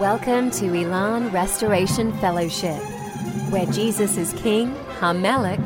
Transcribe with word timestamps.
Welcome 0.00 0.50
to 0.52 0.74
Elan 0.74 1.30
Restoration 1.30 2.10
Fellowship, 2.20 2.78
where 3.50 3.66
Jesus 3.66 4.16
is 4.16 4.32
King, 4.32 4.74
Hamelech, 4.98 5.62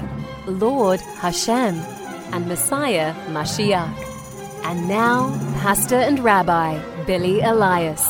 Lord 0.49 1.01
Hashem, 1.01 1.77
and 2.33 2.49
Messiah 2.49 3.15
Mashiach. 3.29 3.95
And 4.65 4.89
now, 4.89 5.31
Pastor 5.61 5.95
and 5.95 6.19
Rabbi 6.19 7.05
Billy 7.05 7.43
Elias. 7.43 8.05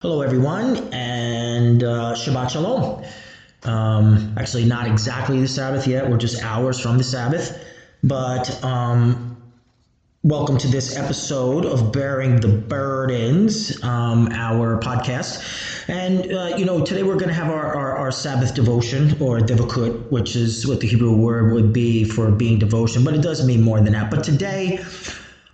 Hello, 0.00 0.22
everyone, 0.22 0.92
and 0.92 1.84
uh, 1.84 2.14
Shabbat 2.14 2.50
Shalom. 2.50 3.04
Um, 3.62 4.34
actually, 4.36 4.64
not 4.64 4.88
exactly 4.88 5.40
the 5.40 5.46
Sabbath 5.46 5.86
yet. 5.86 6.10
We're 6.10 6.16
just 6.16 6.42
hours 6.42 6.80
from 6.80 6.98
the 6.98 7.04
Sabbath. 7.04 7.56
But 8.02 8.64
um, 8.64 9.29
Welcome 10.22 10.58
to 10.58 10.68
this 10.68 10.98
episode 10.98 11.64
of 11.64 11.92
Bearing 11.92 12.40
the 12.40 12.48
Burdens, 12.48 13.82
um, 13.82 14.28
our 14.30 14.78
podcast. 14.78 15.88
And, 15.88 16.30
uh, 16.30 16.56
you 16.58 16.66
know, 16.66 16.84
today 16.84 17.02
we're 17.02 17.14
going 17.14 17.28
to 17.28 17.34
have 17.34 17.48
our, 17.48 17.74
our, 17.74 17.96
our, 17.96 18.12
Sabbath 18.12 18.54
devotion 18.54 19.12
or 19.18 19.38
devakut, 19.38 20.10
which 20.10 20.36
is 20.36 20.66
what 20.66 20.80
the 20.80 20.88
Hebrew 20.88 21.16
word 21.16 21.54
would 21.54 21.72
be 21.72 22.04
for 22.04 22.30
being 22.30 22.58
devotion, 22.58 23.02
but 23.02 23.14
it 23.14 23.22
does 23.22 23.46
mean 23.46 23.62
more 23.62 23.80
than 23.80 23.94
that. 23.94 24.10
But 24.10 24.22
today, 24.22 24.84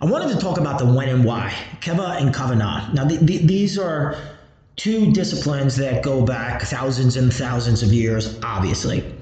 I 0.01 0.05
wanted 0.05 0.33
to 0.35 0.37
talk 0.37 0.59
about 0.59 0.79
the 0.79 0.85
when 0.85 1.07
and 1.07 1.23
why, 1.23 1.53
Keva 1.79 2.19
and 2.19 2.35
Kavanah. 2.35 2.93
Now, 2.93 3.05
the, 3.05 3.15
the, 3.15 3.37
these 3.37 3.79
are 3.79 4.17
two 4.75 5.13
disciplines 5.13 5.77
that 5.77 6.03
go 6.03 6.25
back 6.25 6.63
thousands 6.63 7.15
and 7.15 7.33
thousands 7.33 7.83
of 7.83 7.93
years, 7.93 8.37
obviously. 8.43 9.15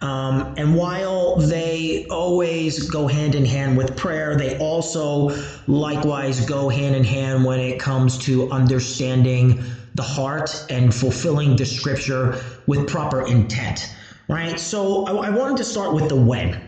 Um, 0.00 0.54
and 0.58 0.74
while 0.74 1.36
they 1.36 2.06
always 2.10 2.90
go 2.90 3.06
hand 3.06 3.34
in 3.34 3.44
hand 3.44 3.76
with 3.76 3.96
prayer, 3.96 4.36
they 4.36 4.58
also 4.58 5.30
likewise 5.66 6.44
go 6.44 6.68
hand 6.68 6.94
in 6.94 7.04
hand 7.04 7.44
when 7.44 7.60
it 7.60 7.80
comes 7.80 8.18
to 8.18 8.50
understanding 8.50 9.62
the 9.94 10.02
heart 10.02 10.66
and 10.68 10.94
fulfilling 10.94 11.56
the 11.56 11.64
scripture 11.64 12.38
with 12.66 12.86
proper 12.86 13.26
intent, 13.26 13.94
right? 14.28 14.60
So 14.60 15.06
I, 15.06 15.28
I 15.28 15.30
wanted 15.30 15.56
to 15.58 15.64
start 15.64 15.94
with 15.94 16.10
the 16.10 16.16
when. 16.16 16.60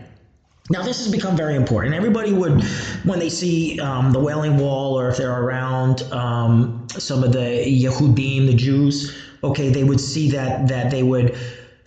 Now, 0.71 0.83
this 0.83 1.03
has 1.03 1.11
become 1.11 1.35
very 1.35 1.55
important. 1.55 1.95
Everybody 1.95 2.31
would, 2.31 2.63
when 3.03 3.19
they 3.19 3.29
see 3.29 3.79
um, 3.79 4.11
the 4.11 4.19
Wailing 4.19 4.57
Wall 4.57 4.99
or 4.99 5.09
if 5.09 5.17
they're 5.17 5.41
around 5.41 6.03
um, 6.11 6.87
some 6.89 7.23
of 7.23 7.31
the 7.31 7.63
Yehudim, 7.65 8.45
the 8.45 8.53
Jews, 8.53 9.15
okay, 9.43 9.69
they 9.69 9.83
would 9.83 9.99
see 9.99 10.29
that 10.31 10.67
that 10.67 10.91
they 10.91 11.01
would 11.01 11.35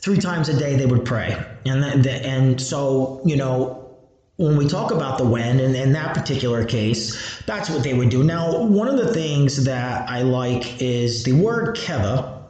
three 0.03 0.19
times 0.19 0.49
a 0.49 0.59
day 0.59 0.77
they 0.77 0.87
would 0.87 1.05
pray. 1.05 1.43
And, 1.65 2.07
and 2.07 2.61
so, 2.61 3.23
you 3.25 3.37
know, 3.37 3.79
when 4.37 4.57
we 4.57 4.67
talk 4.67 4.91
about 4.91 5.19
the 5.19 5.25
when, 5.25 5.61
and 5.61 5.77
in 5.77 5.93
that 5.93 6.15
particular 6.15 6.65
case, 6.65 7.41
that's 7.43 7.71
what 7.71 7.85
they 7.85 7.95
would 7.95 8.09
do. 8.09 8.25
Now, 8.25 8.65
one 8.65 8.89
of 8.89 8.97
the 8.97 9.13
things 9.15 9.65
that 9.65 10.09
I 10.11 10.23
like 10.23 10.83
is 10.83 11.23
the 11.23 11.33
word 11.33 11.77
keva 11.77 12.43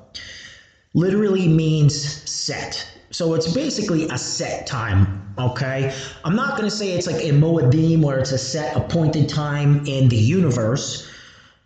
literally 0.95 1.49
means 1.49 1.95
set. 2.31 2.89
So 3.11 3.35
it's 3.35 3.53
basically 3.53 4.09
a 4.09 4.17
set 4.17 4.67
time, 4.67 5.35
okay? 5.39 5.95
I'm 6.25 6.35
not 6.35 6.57
going 6.57 6.65
to 6.65 6.75
say 6.75 6.93
it's 6.93 7.07
like 7.07 7.23
a 7.23 7.31
Moedim 7.31 8.01
where 8.01 8.19
it's 8.19 8.33
a 8.33 8.39
set 8.39 8.75
appointed 8.75 9.29
time 9.29 9.85
in 9.87 10.09
the 10.09 10.17
universe 10.17 11.11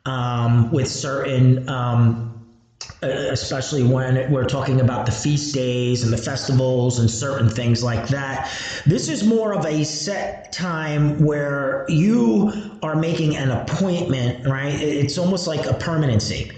um, 0.06 0.72
with 0.72 0.88
certain 0.88 1.68
um, 1.68 2.25
especially 3.06 3.82
when 3.82 4.30
we're 4.30 4.44
talking 4.44 4.80
about 4.80 5.06
the 5.06 5.12
feast 5.12 5.54
days 5.54 6.02
and 6.02 6.12
the 6.12 6.18
festivals 6.18 6.98
and 6.98 7.10
certain 7.10 7.48
things 7.48 7.82
like 7.82 8.08
that. 8.08 8.50
This 8.86 9.08
is 9.08 9.24
more 9.24 9.52
of 9.54 9.64
a 9.66 9.84
set 9.84 10.52
time 10.52 11.24
where 11.24 11.84
you 11.88 12.52
are 12.82 12.96
making 12.96 13.36
an 13.36 13.50
appointment, 13.50 14.46
right? 14.46 14.74
It's 14.80 15.18
almost 15.18 15.46
like 15.46 15.66
a 15.66 15.74
permanency. 15.74 16.52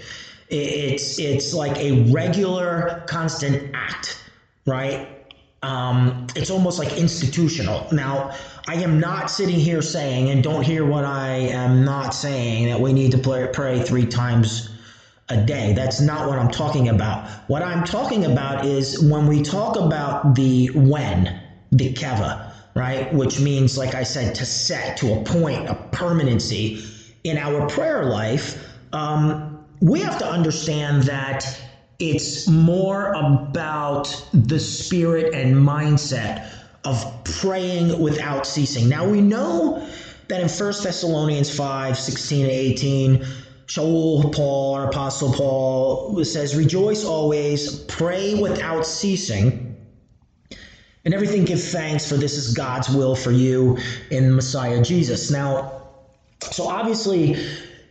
It's 0.49 1.19
it's 1.19 1.53
like 1.53 1.77
a 1.77 2.11
regular, 2.11 3.03
constant 3.07 3.71
act, 3.75 4.23
right? 4.65 5.07
Um, 5.61 6.27
it's 6.35 6.49
almost 6.49 6.79
like 6.79 6.97
institutional. 6.97 7.87
Now, 7.91 8.31
I 8.67 8.75
am 8.75 8.99
not 8.99 9.29
sitting 9.29 9.59
here 9.59 9.81
saying, 9.81 10.29
and 10.29 10.41
don't 10.41 10.63
hear 10.63 10.85
what 10.85 11.03
I 11.03 11.31
am 11.31 11.83
not 11.83 12.13
saying, 12.13 12.67
that 12.67 12.79
we 12.79 12.93
need 12.93 13.11
to 13.11 13.17
pray, 13.17 13.49
pray 13.51 13.81
three 13.81 14.05
times 14.05 14.69
a 15.29 15.37
day. 15.37 15.73
That's 15.73 16.01
not 16.01 16.27
what 16.27 16.39
I'm 16.39 16.49
talking 16.49 16.89
about. 16.89 17.27
What 17.47 17.61
I'm 17.61 17.83
talking 17.83 18.25
about 18.25 18.65
is 18.65 18.99
when 18.99 19.27
we 19.27 19.41
talk 19.41 19.77
about 19.77 20.35
the 20.35 20.67
when, 20.73 21.39
the 21.71 21.93
keva, 21.93 22.51
right? 22.75 23.13
Which 23.13 23.39
means, 23.39 23.77
like 23.77 23.95
I 23.95 24.03
said, 24.03 24.35
to 24.35 24.45
set, 24.45 24.97
to 24.97 25.13
a 25.13 25.23
point, 25.23 25.67
a 25.69 25.75
permanency 25.91 26.79
in 27.23 27.37
our 27.37 27.67
prayer 27.67 28.03
life. 28.05 28.55
Um, 28.91 29.65
we 29.81 30.01
have 30.01 30.17
to 30.19 30.27
understand 30.27 31.03
that 31.03 31.45
it's 31.99 32.47
more 32.47 33.11
about 33.13 34.25
the 34.33 34.59
spirit 34.59 35.33
and 35.33 35.55
mindset 35.55 36.49
of 36.83 37.23
praying 37.23 37.99
without 37.99 38.45
ceasing. 38.45 38.89
Now 38.89 39.05
we 39.05 39.21
know 39.21 39.85
that 40.29 40.41
in 40.41 40.47
1 40.47 40.73
Thessalonians 40.83 41.49
5 41.49 41.97
16 41.97 42.43
and 42.43 42.51
18, 42.51 43.25
Shaul, 43.69 44.33
Paul, 44.33 44.81
Apostle 44.81 45.31
Paul, 45.31 46.23
says, 46.25 46.55
Rejoice 46.55 47.05
always, 47.05 47.81
pray 47.81 48.33
without 48.33 48.83
ceasing, 48.83 49.75
and 51.05 51.13
everything 51.13 51.45
give 51.45 51.61
thanks, 51.61 52.09
for 52.09 52.15
this 52.15 52.35
is 52.35 52.55
God's 52.55 52.89
will 52.89 53.15
for 53.15 53.31
you 53.31 53.77
in 54.09 54.35
Messiah 54.35 54.81
Jesus. 54.81 55.29
Now, 55.29 55.83
so 56.41 56.67
obviously, 56.67 57.37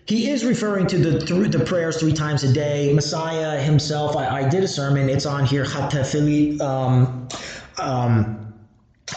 he 0.07 0.29
is 0.29 0.45
referring 0.45 0.89
to 0.89 0.99
the 0.99 1.21
th- 1.21 1.53
the 1.53 1.65
prayers 1.65 2.01
three 2.01 2.13
times 2.13 2.43
a 2.43 2.53
day. 2.53 2.93
Messiah 2.93 3.61
himself, 3.61 4.17
I, 4.17 4.41
I 4.41 4.49
did 4.49 4.65
a 4.65 4.69
sermon, 4.69 5.09
it's 5.09 5.27
on 5.27 5.47
here, 5.47 5.65
Chatefili, 5.65 6.61
um, 6.61 7.29
um, 7.81 8.53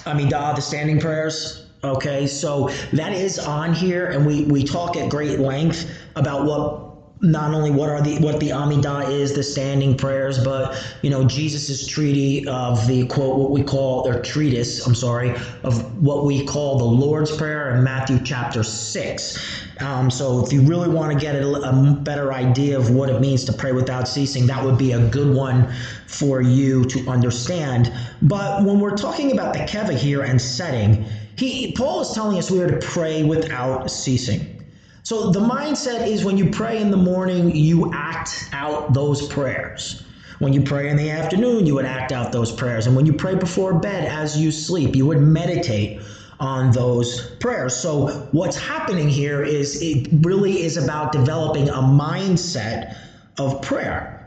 Amidah, 0.06 0.56
the 0.56 0.62
standing 0.62 1.00
prayers. 1.00 1.71
Okay, 1.84 2.28
so 2.28 2.70
that 2.94 3.14
is 3.14 3.40
on 3.40 3.74
here, 3.74 4.06
and 4.06 4.26
we 4.26 4.44
we 4.44 4.64
talk 4.64 4.96
at 4.98 5.10
great 5.10 5.40
length 5.40 5.90
about 6.16 6.46
what 6.46 6.92
not 7.22 7.54
only 7.54 7.72
what 7.72 7.90
are 7.90 8.02
the 8.02 8.20
what 8.20 8.40
the 8.40 8.50
Amidah 8.50 9.10
is, 9.10 9.34
the 9.34 9.42
standing 9.42 9.98
prayers, 9.98 10.44
but 10.44 10.80
you 11.02 11.10
know 11.10 11.24
Jesus's 11.24 11.88
treaty 11.88 12.48
of 12.48 12.86
the 12.88 13.08
quote 13.08 13.38
what 13.38 13.50
we 13.50 13.64
call 13.64 14.08
or 14.08 14.22
treatise, 14.22 14.86
I'm 14.86 14.94
sorry, 14.94 15.32
of 15.64 16.00
what 16.02 16.26
we 16.26 16.46
call 16.46 16.78
the 16.78 16.86
Lord's 16.86 17.36
Prayer 17.36 17.76
in 17.76 17.84
Matthew 17.84 18.20
chapter 18.24 18.64
six. 18.64 19.40
Um, 19.80 20.12
so 20.12 20.46
if 20.46 20.54
you 20.54 20.62
really 20.62 20.90
want 20.90 21.12
to 21.12 21.18
get 21.18 21.36
a, 21.36 21.48
a, 21.48 21.94
better 22.02 22.32
idea 22.32 22.78
of 22.78 22.92
what 22.92 23.10
it 23.10 23.20
means 23.20 23.46
to 23.46 23.54
pray 23.54 23.72
without 23.72 24.08
ceasing, 24.08 24.46
that 24.46 24.64
would 24.64 24.78
be 24.78 24.92
a 24.92 25.00
good 25.08 25.36
one 25.36 25.74
for 26.06 26.40
you 26.40 26.86
to 26.86 27.08
understand. 27.08 27.92
But 28.22 28.64
when 28.64 28.80
we're 28.80 28.96
talking 28.96 29.32
about 29.32 29.54
the 29.54 29.60
keva 29.62 29.98
here 29.98 30.22
and 30.22 30.40
setting, 30.40 31.06
he 31.42 31.72
Paul 31.72 32.02
is 32.02 32.12
telling 32.12 32.38
us 32.38 32.52
we 32.52 32.62
are 32.62 32.80
to 32.80 32.86
pray 32.86 33.24
without 33.24 33.90
ceasing. 33.90 34.64
So 35.04 35.32
the 35.32 35.40
mindset 35.40 36.06
is 36.06 36.24
when 36.24 36.38
you 36.38 36.52
pray 36.52 36.80
in 36.80 36.92
the 36.92 36.98
morning, 36.98 37.56
you 37.56 37.92
act 37.92 38.48
out 38.54 38.94
those 38.94 39.28
prayers. 39.28 40.04
When 40.38 40.54
you 40.54 40.62
pray 40.62 40.90
in 40.90 40.98
the 40.98 41.10
afternoon, 41.10 41.66
you 41.66 41.76
would 41.76 41.86
act 41.86 42.12
out 42.12 42.32
those 42.32 42.52
prayers. 42.52 42.86
And 42.88 42.96
when 42.96 43.06
you 43.06 43.14
pray 43.14 43.36
before 43.36 43.80
bed 43.80 44.06
as 44.06 44.38
you 44.38 44.52
sleep, 44.52 44.96
you 44.96 45.06
would 45.08 45.20
meditate 45.22 46.02
on 46.40 46.72
those 46.72 47.32
prayers. 47.40 47.76
So 47.76 48.28
what's 48.32 48.58
happening 48.58 49.10
here 49.10 49.44
is 49.44 49.82
it 49.82 50.08
really 50.22 50.62
is 50.62 50.78
about 50.78 51.12
developing 51.12 51.70
a 51.70 51.74
mindset 51.74 52.96
of 53.40 53.62
prayer. 53.62 54.18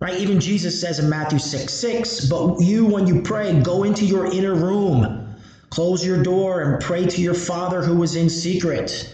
Right? 0.00 0.18
Even 0.18 0.40
Jesus 0.40 0.80
says 0.80 0.98
in 0.98 1.08
Matthew 1.08 1.38
6 1.38 1.72
6, 1.72 2.26
but 2.26 2.60
you, 2.60 2.84
when 2.84 3.06
you 3.06 3.22
pray, 3.22 3.58
go 3.60 3.84
into 3.84 4.04
your 4.04 4.26
inner 4.26 4.54
room 4.54 5.13
Close 5.74 6.06
your 6.06 6.22
door 6.22 6.60
and 6.62 6.80
pray 6.80 7.04
to 7.04 7.20
your 7.20 7.34
Father 7.34 7.82
who 7.82 8.00
is 8.04 8.14
in 8.14 8.30
secret. 8.30 9.12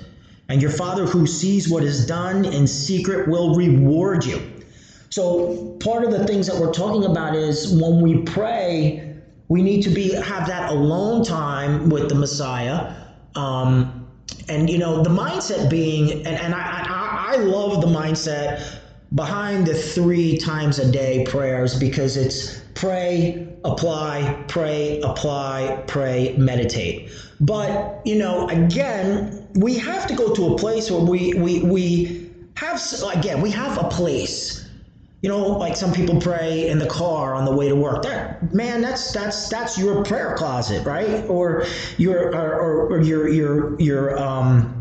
And 0.50 0.60
your 0.60 0.70
Father 0.70 1.06
who 1.06 1.26
sees 1.26 1.70
what 1.70 1.82
is 1.82 2.04
done 2.04 2.44
in 2.44 2.66
secret 2.66 3.26
will 3.28 3.54
reward 3.54 4.26
you. 4.26 4.42
So, 5.08 5.78
part 5.80 6.04
of 6.04 6.10
the 6.10 6.26
things 6.26 6.46
that 6.48 6.60
we're 6.60 6.70
talking 6.70 7.10
about 7.10 7.34
is 7.34 7.72
when 7.80 8.02
we 8.02 8.24
pray, 8.24 9.14
we 9.48 9.62
need 9.62 9.80
to 9.84 9.88
be 9.88 10.12
have 10.12 10.48
that 10.48 10.70
alone 10.70 11.24
time 11.24 11.88
with 11.88 12.10
the 12.10 12.14
Messiah. 12.14 12.94
Um, 13.34 14.06
and 14.50 14.68
you 14.68 14.76
know, 14.76 15.02
the 15.02 15.08
mindset 15.08 15.70
being, 15.70 16.26
and, 16.26 16.36
and 16.36 16.54
I, 16.54 16.58
I, 16.60 17.36
I 17.36 17.36
love 17.38 17.80
the 17.80 17.86
mindset 17.86 18.79
behind 19.14 19.66
the 19.66 19.74
three 19.74 20.36
times 20.36 20.78
a 20.78 20.90
day 20.90 21.24
prayers 21.24 21.78
because 21.78 22.16
it's 22.16 22.60
pray, 22.74 23.48
apply, 23.64 24.44
pray, 24.48 25.00
apply, 25.00 25.82
pray, 25.86 26.34
meditate. 26.38 27.10
But, 27.40 28.02
you 28.04 28.16
know, 28.16 28.48
again, 28.48 29.48
we 29.54 29.78
have 29.78 30.06
to 30.06 30.14
go 30.14 30.34
to 30.34 30.54
a 30.54 30.58
place 30.58 30.90
where 30.90 31.00
we 31.00 31.34
we 31.34 31.62
we 31.62 32.30
have 32.54 32.80
again, 33.14 33.40
we 33.40 33.50
have 33.50 33.78
a 33.78 33.88
place. 33.88 34.68
You 35.22 35.28
know, 35.28 35.48
like 35.48 35.76
some 35.76 35.92
people 35.92 36.18
pray 36.18 36.68
in 36.68 36.78
the 36.78 36.86
car 36.86 37.34
on 37.34 37.44
the 37.44 37.52
way 37.52 37.68
to 37.68 37.76
work. 37.76 38.02
That 38.02 38.54
man, 38.54 38.80
that's 38.80 39.12
that's 39.12 39.48
that's 39.48 39.76
your 39.76 40.02
prayer 40.04 40.34
closet, 40.36 40.86
right? 40.86 41.26
Or 41.26 41.66
your 41.98 42.34
or, 42.34 42.54
or, 42.54 42.86
or 42.92 43.02
your 43.02 43.28
your 43.28 43.80
your 43.80 44.18
um 44.18 44.79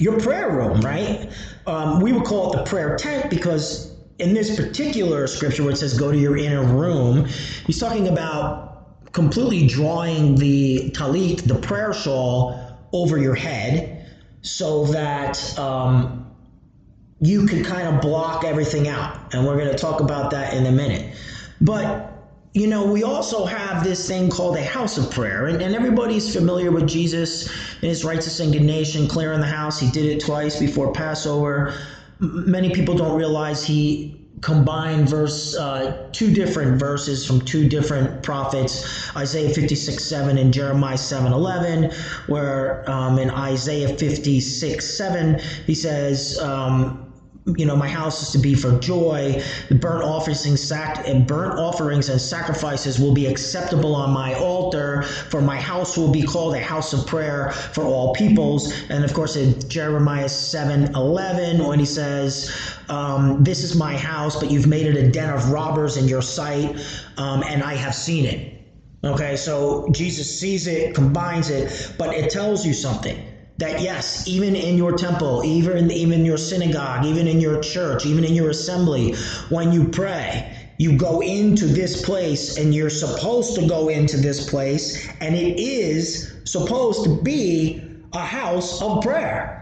your 0.00 0.18
prayer 0.18 0.50
room, 0.50 0.80
right? 0.80 1.30
Um, 1.66 2.00
we 2.00 2.12
would 2.12 2.24
call 2.24 2.52
it 2.52 2.56
the 2.56 2.64
prayer 2.64 2.96
tent 2.96 3.30
because 3.30 3.94
in 4.18 4.34
this 4.34 4.56
particular 4.56 5.26
scripture 5.26 5.62
where 5.62 5.72
it 5.72 5.76
says 5.76 5.98
go 5.98 6.10
to 6.10 6.18
your 6.18 6.36
inner 6.36 6.64
room, 6.64 7.26
he's 7.66 7.78
talking 7.78 8.08
about 8.08 9.12
completely 9.12 9.66
drawing 9.66 10.34
the 10.36 10.90
talit, 10.90 11.46
the 11.46 11.54
prayer 11.54 11.92
shawl, 11.92 12.58
over 12.92 13.18
your 13.18 13.34
head 13.34 14.08
so 14.42 14.84
that 14.86 15.58
um, 15.58 16.26
you 17.20 17.46
can 17.46 17.62
kind 17.62 17.86
of 17.86 18.00
block 18.00 18.42
everything 18.44 18.88
out. 18.88 19.34
And 19.34 19.46
we're 19.46 19.58
going 19.58 19.70
to 19.70 19.78
talk 19.78 20.00
about 20.00 20.30
that 20.32 20.54
in 20.54 20.66
a 20.66 20.72
minute. 20.72 21.14
But 21.60 22.09
you 22.52 22.66
know, 22.66 22.84
we 22.84 23.04
also 23.04 23.44
have 23.44 23.84
this 23.84 24.08
thing 24.08 24.28
called 24.28 24.56
a 24.56 24.64
house 24.64 24.98
of 24.98 25.10
prayer, 25.10 25.46
and, 25.46 25.62
and 25.62 25.74
everybody's 25.74 26.34
familiar 26.34 26.72
with 26.72 26.88
Jesus 26.88 27.48
and 27.74 27.84
his 27.88 28.04
righteous 28.04 28.40
indignation, 28.40 29.06
clearing 29.06 29.40
the 29.40 29.46
house. 29.46 29.78
He 29.78 29.90
did 29.90 30.06
it 30.06 30.20
twice 30.20 30.58
before 30.58 30.92
Passover. 30.92 31.74
Many 32.18 32.70
people 32.70 32.96
don't 32.96 33.16
realize 33.16 33.64
he 33.64 34.16
combined 34.40 35.08
verse 35.08 35.54
uh, 35.56 36.08
two 36.12 36.32
different 36.32 36.78
verses 36.78 37.26
from 37.26 37.40
two 37.42 37.68
different 37.68 38.22
prophets 38.22 39.14
isaiah 39.14 39.52
56 39.52 40.02
7 40.02 40.38
and 40.38 40.54
jeremiah 40.54 40.96
7 40.96 41.30
11 41.30 41.90
where 42.26 42.88
um, 42.90 43.18
in 43.18 43.28
isaiah 43.30 43.94
56 43.98 44.96
7 44.96 45.38
he 45.66 45.74
says 45.74 46.38
um, 46.38 47.09
you 47.56 47.66
know, 47.66 47.76
my 47.76 47.88
house 47.88 48.22
is 48.22 48.30
to 48.32 48.38
be 48.38 48.54
for 48.54 48.78
joy. 48.78 49.42
The 49.68 49.74
burnt 49.74 50.04
offerings, 50.04 50.62
sac- 50.62 51.06
and 51.06 51.26
burnt 51.26 51.58
offerings 51.58 52.08
and 52.08 52.20
sacrifices 52.20 52.98
will 52.98 53.14
be 53.14 53.26
acceptable 53.26 53.94
on 53.94 54.10
my 54.10 54.34
altar. 54.34 55.02
For 55.02 55.40
my 55.40 55.60
house 55.60 55.96
will 55.96 56.10
be 56.10 56.22
called 56.22 56.54
a 56.54 56.60
house 56.60 56.92
of 56.92 57.06
prayer 57.06 57.52
for 57.52 57.84
all 57.84 58.14
peoples. 58.14 58.72
And 58.90 59.04
of 59.04 59.12
course, 59.14 59.36
in 59.36 59.68
Jeremiah 59.68 60.28
seven 60.28 60.94
eleven, 60.94 61.64
when 61.64 61.78
he 61.78 61.86
says, 61.86 62.50
um, 62.88 63.42
"This 63.42 63.64
is 63.64 63.74
my 63.76 63.96
house, 63.96 64.38
but 64.38 64.50
you've 64.50 64.66
made 64.66 64.86
it 64.86 64.96
a 64.96 65.10
den 65.10 65.30
of 65.30 65.50
robbers 65.50 65.96
in 65.96 66.08
your 66.08 66.22
sight, 66.22 66.76
um, 67.16 67.42
and 67.42 67.62
I 67.62 67.74
have 67.74 67.94
seen 67.94 68.24
it." 68.24 68.56
Okay, 69.02 69.36
so 69.36 69.88
Jesus 69.92 70.38
sees 70.38 70.66
it, 70.66 70.94
combines 70.94 71.48
it, 71.48 71.94
but 71.96 72.14
it 72.14 72.30
tells 72.30 72.66
you 72.66 72.74
something 72.74 73.29
that 73.60 73.82
yes, 73.82 74.26
even 74.26 74.56
in 74.56 74.76
your 74.76 74.92
temple, 74.96 75.44
even 75.44 75.90
even 75.90 76.24
your 76.24 76.38
synagogue, 76.38 77.04
even 77.04 77.28
in 77.28 77.40
your 77.40 77.60
church, 77.60 78.06
even 78.06 78.24
in 78.24 78.34
your 78.34 78.50
assembly, 78.50 79.14
when 79.50 79.70
you 79.70 79.86
pray, 79.88 80.56
you 80.78 80.96
go 80.96 81.20
into 81.20 81.66
this 81.66 82.02
place 82.02 82.56
and 82.56 82.74
you're 82.74 82.90
supposed 82.90 83.54
to 83.54 83.68
go 83.68 83.88
into 83.88 84.16
this 84.16 84.48
place, 84.48 85.06
and 85.20 85.36
it 85.36 85.60
is 85.60 86.32
supposed 86.44 87.04
to 87.04 87.22
be 87.22 87.82
a 88.14 88.24
house 88.24 88.80
of 88.82 89.02
prayer. 89.02 89.58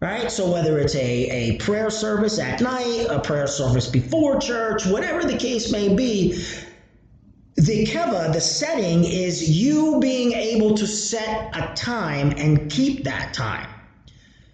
Right? 0.00 0.30
So 0.30 0.52
whether 0.52 0.78
it's 0.78 0.94
a, 0.94 1.30
a 1.30 1.56
prayer 1.58 1.90
service 1.90 2.38
at 2.38 2.60
night, 2.60 3.06
a 3.08 3.20
prayer 3.20 3.46
service 3.46 3.88
before 3.88 4.38
church, 4.38 4.86
whatever 4.86 5.24
the 5.26 5.36
case 5.36 5.72
may 5.72 5.94
be, 5.94 6.44
the 7.56 7.86
keva, 7.86 8.32
the 8.32 8.40
setting 8.40 9.04
is 9.04 9.48
you 9.48 10.00
being 10.00 10.32
able 10.32 10.76
to 10.76 10.86
set 10.86 11.50
a 11.54 11.72
time 11.74 12.32
and 12.36 12.70
keep 12.70 13.04
that 13.04 13.32
time. 13.32 13.68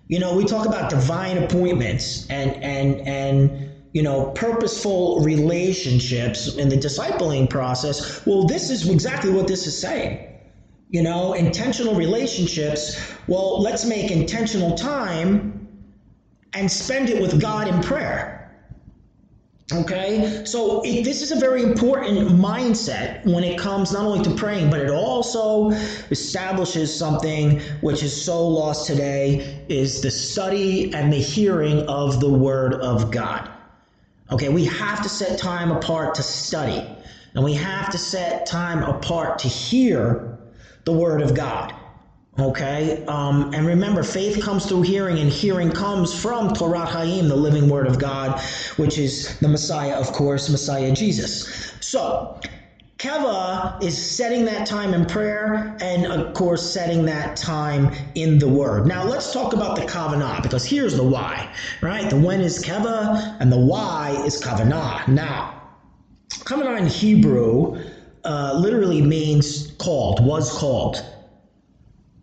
You 0.08 0.19
know, 0.19 0.37
we 0.37 0.44
talk 0.44 0.67
about 0.67 0.91
divine 0.91 1.38
appointments 1.38 2.26
and 2.29 2.50
and 2.62 3.00
and 3.06 3.70
you 3.93 4.02
know 4.02 4.32
purposeful 4.32 5.20
relationships 5.20 6.55
in 6.56 6.69
the 6.69 6.76
discipling 6.76 7.49
process. 7.49 8.25
Well, 8.26 8.44
this 8.44 8.70
is 8.70 8.88
exactly 8.88 9.31
what 9.31 9.46
this 9.49 9.67
is 9.67 9.81
saying. 9.81 10.26
You 10.91 11.03
know, 11.03 11.32
intentional 11.32 11.94
relationships. 11.94 13.00
Well, 13.29 13.62
let's 13.62 13.87
make 13.87 14.11
intentional 14.11 14.76
time 14.76 15.69
and 16.53 16.70
spend 16.70 17.08
it 17.08 17.23
with 17.23 17.41
God 17.41 17.69
in 17.69 17.81
prayer 17.81 18.39
Okay, 19.72 20.43
so 20.44 20.82
it, 20.82 21.05
this 21.05 21.22
is 21.22 21.31
a 21.31 21.37
very 21.38 21.62
important 21.62 22.28
mindset 22.31 23.25
when 23.25 23.44
it 23.44 23.56
comes 23.56 23.93
not 23.93 24.05
only 24.05 24.25
to 24.25 24.34
praying, 24.34 24.69
but 24.69 24.81
it 24.81 24.90
also 24.90 25.70
establishes 26.11 26.93
something 26.93 27.61
which 27.81 28.02
is 28.02 28.25
so 28.25 28.49
lost 28.49 28.88
today 28.88 29.64
is 29.69 30.00
the 30.00 30.11
study 30.11 30.93
and 30.93 31.12
the 31.12 31.20
hearing 31.20 31.87
of 31.87 32.19
the 32.19 32.28
Word 32.28 32.75
of 32.75 33.12
God. 33.12 33.49
Okay, 34.32 34.49
we 34.49 34.64
have 34.64 35.02
to 35.02 35.08
set 35.08 35.38
time 35.38 35.70
apart 35.70 36.17
to 36.17 36.22
study, 36.22 36.84
and 37.34 37.44
we 37.44 37.55
have 37.55 37.90
to 37.90 37.99
set 37.99 38.46
time 38.46 38.82
apart 38.82 39.38
to 39.40 39.49
hear 39.49 40.37
the 40.84 40.93
Word 40.93 41.22
of 41.22 41.34
God. 41.34 41.75
Okay, 42.38 43.05
um, 43.06 43.53
and 43.53 43.67
remember, 43.67 44.03
faith 44.03 44.41
comes 44.41 44.65
through 44.65 44.82
hearing, 44.82 45.19
and 45.19 45.29
hearing 45.29 45.71
comes 45.71 46.15
from 46.15 46.55
Torah 46.55 46.87
Chaim, 46.87 47.29
the 47.29 47.37
living 47.37 47.69
Word 47.69 47.87
of 47.87 47.99
God, 47.99 48.41
which 48.77 48.99
is 48.99 49.37
the 49.41 49.49
Messiah, 49.49 49.94
of 49.94 50.12
course, 50.12 50.49
Messiah 50.49 50.93
Jesus. 50.93 51.75
So, 51.81 52.41
Keva 52.99 53.82
is 53.82 53.99
setting 53.99 54.44
that 54.44 54.67
time 54.67 54.94
in 54.94 55.06
prayer, 55.06 55.77
and 55.82 56.06
of 56.06 56.32
course, 56.32 56.62
setting 56.73 57.05
that 57.06 57.37
time 57.37 57.93
in 58.15 58.38
the 58.38 58.49
Word. 58.49 58.87
Now, 58.87 59.05
let's 59.05 59.32
talk 59.32 59.53
about 59.53 59.75
the 59.75 59.82
Kavanah, 59.82 60.43
because 60.43 60.65
here's 60.65 60.97
the 60.97 61.05
why, 61.05 61.53
right? 61.82 62.09
The 62.09 62.17
when 62.17 62.41
is 62.41 62.62
Keva, 62.65 63.38
and 63.41 63.50
the 63.50 63.59
why 63.59 64.23
is 64.25 64.41
Kavanah. 64.41 65.09
Now, 65.09 65.62
Kavanah 66.31 66.79
in 66.79 66.87
Hebrew 66.87 67.82
uh, 68.25 68.55
literally 68.59 69.03
means 69.03 69.73
called, 69.73 70.25
was 70.25 70.56
called. 70.56 71.05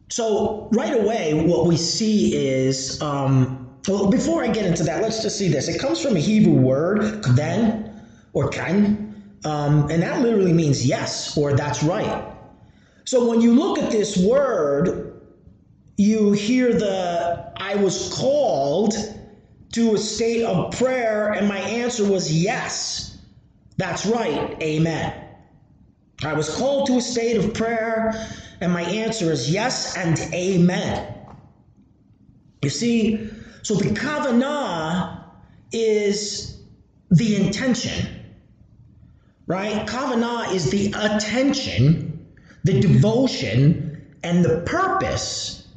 So 0.10 0.70
right 0.72 0.94
away, 0.94 1.34
what 1.34 1.66
we 1.68 1.78
see 1.78 2.34
is, 2.36 3.02
um, 3.02 3.70
well, 3.88 4.10
before 4.10 4.44
I 4.44 4.48
get 4.48 4.66
into 4.66 4.84
that, 4.84 5.02
let's 5.02 5.22
just 5.22 5.38
see 5.38 5.48
this. 5.48 5.68
It 5.68 5.80
comes 5.80 6.02
from 6.02 6.16
a 6.16 6.20
Hebrew 6.20 6.54
word, 6.54 7.24
then 7.24 8.02
or 8.34 8.50
kan, 8.50 9.24
um, 9.44 9.90
and 9.90 10.02
that 10.04 10.22
literally 10.22 10.54
means 10.54 10.86
yes, 10.86 11.38
or 11.38 11.54
that's 11.54 11.84
right. 11.84 12.26
So 13.06 13.30
when 13.30 13.42
you 13.42 13.54
look 13.54 13.80
at 13.80 13.92
this 13.92 14.18
word, 14.18 15.22
you 15.98 16.34
hear 16.34 16.74
the 16.74 17.52
I 17.58 17.76
was 17.76 18.14
called 18.14 18.94
to 19.74 19.96
a 19.96 19.98
state 19.98 20.44
of 20.44 20.78
prayer, 20.78 21.32
and 21.32 21.48
my 21.48 21.60
answer 21.60 22.06
was 22.06 22.32
yes. 22.32 23.18
That's 23.78 24.06
right. 24.06 24.62
Amen. 24.62 25.14
I 26.24 26.34
was 26.34 26.54
called 26.54 26.88
to 26.88 26.98
a 26.98 27.02
state 27.02 27.38
of 27.38 27.54
prayer 27.54 28.28
and 28.62 28.74
my 28.74 28.84
answer 28.84 29.32
is 29.32 29.52
yes 29.52 29.96
and 29.98 30.20
amen. 30.34 31.14
You 32.64 32.70
see, 32.70 33.30
so 33.62 33.76
the 33.76 33.90
kavanah 33.90 35.24
is 35.72 36.62
the 37.12 37.36
intention, 37.36 38.08
right? 39.46 39.86
Kavanah 39.88 40.54
is 40.54 40.70
the 40.70 40.94
attention, 40.98 42.26
the 42.64 42.80
devotion, 42.80 44.16
and 44.24 44.44
the 44.44 44.62
purpose 44.66 45.68